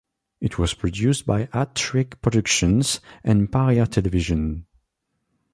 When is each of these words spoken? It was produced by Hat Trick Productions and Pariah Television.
It 0.39 0.57
was 0.57 0.73
produced 0.73 1.27
by 1.27 1.47
Hat 1.53 1.75
Trick 1.75 2.19
Productions 2.23 3.01
and 3.23 3.51
Pariah 3.51 3.85
Television. 3.85 4.65